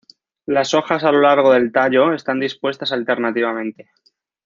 [0.47, 3.91] Las hojas a lo largo del tallo están dispuestas alternativamente.